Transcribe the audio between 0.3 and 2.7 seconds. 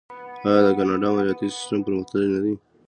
آیا د کاناډا مالیاتي سیستم پرمختللی نه دی؟